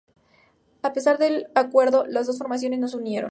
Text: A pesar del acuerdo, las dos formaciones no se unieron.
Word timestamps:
A 0.81 0.93
pesar 0.93 1.19
del 1.19 1.45
acuerdo, 1.53 2.07
las 2.07 2.25
dos 2.25 2.39
formaciones 2.39 2.79
no 2.79 2.87
se 2.87 2.97
unieron. 2.97 3.19